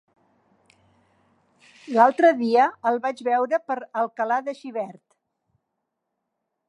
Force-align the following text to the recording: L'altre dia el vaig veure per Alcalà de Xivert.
L'altre 1.97 2.31
dia 2.39 2.65
el 2.93 2.97
vaig 3.05 3.21
veure 3.29 3.61
per 3.69 3.77
Alcalà 4.05 4.41
de 4.49 4.57
Xivert. 4.63 5.01